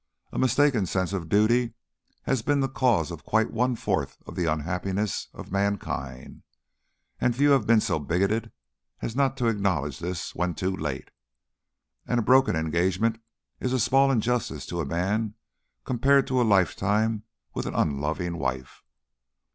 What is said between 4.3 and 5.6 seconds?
the unhappiness of